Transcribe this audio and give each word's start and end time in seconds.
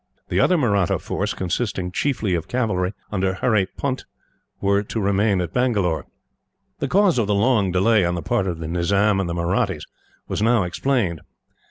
The 0.29 0.39
other 0.39 0.57
Mahratta 0.57 0.97
force, 0.97 1.35
consisting 1.35 1.91
chiefly 1.91 2.33
of 2.33 2.47
cavalry, 2.47 2.93
under 3.11 3.35
Hurry 3.35 3.67
Punt, 3.77 4.05
were 4.59 4.81
to 4.81 4.99
remain 4.99 5.39
at 5.41 5.53
Bangalore. 5.53 6.07
The 6.79 6.87
cause 6.87 7.19
of 7.19 7.27
the 7.27 7.35
long 7.35 7.71
delay, 7.71 8.03
on 8.03 8.15
the 8.15 8.23
part 8.23 8.47
of 8.47 8.57
the 8.57 8.67
Nizam 8.67 9.19
and 9.19 9.29
the 9.29 9.35
Mahrattis, 9.35 9.83
was 10.27 10.41
now 10.41 10.63
explained. 10.63 11.21